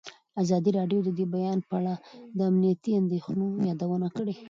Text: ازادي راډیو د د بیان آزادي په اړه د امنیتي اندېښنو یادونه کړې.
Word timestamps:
ازادي 0.41 0.71
راډیو 0.77 0.99
د 1.03 1.09
د 1.19 1.21
بیان 1.35 1.57
آزادي 1.61 1.69
په 1.69 1.75
اړه 1.79 1.95
د 2.37 2.39
امنیتي 2.49 2.91
اندېښنو 3.01 3.47
یادونه 3.69 4.07
کړې. 4.17 4.33